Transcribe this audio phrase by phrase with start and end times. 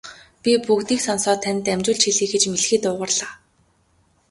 [0.43, 3.33] Би бүгдийг сонсоод танд дамжуулж хэлье гэж мэлхий дуугарлаа.